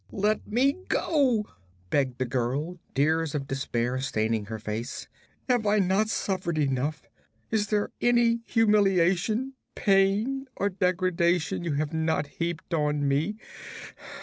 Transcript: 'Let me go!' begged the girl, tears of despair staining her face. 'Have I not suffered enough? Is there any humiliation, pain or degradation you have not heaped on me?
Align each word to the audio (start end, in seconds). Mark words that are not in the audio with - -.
'Let 0.11 0.47
me 0.47 0.77
go!' 0.87 1.45
begged 1.91 2.17
the 2.17 2.25
girl, 2.25 2.79
tears 2.95 3.35
of 3.35 3.45
despair 3.47 3.99
staining 3.99 4.45
her 4.45 4.57
face. 4.57 5.07
'Have 5.47 5.67
I 5.67 5.77
not 5.77 6.09
suffered 6.09 6.57
enough? 6.57 7.05
Is 7.51 7.67
there 7.67 7.91
any 8.01 8.39
humiliation, 8.47 9.53
pain 9.75 10.47
or 10.55 10.69
degradation 10.69 11.63
you 11.63 11.73
have 11.73 11.93
not 11.93 12.25
heaped 12.39 12.73
on 12.73 13.07
me? 13.07 13.35